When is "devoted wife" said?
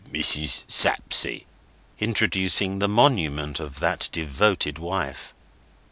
4.11-5.31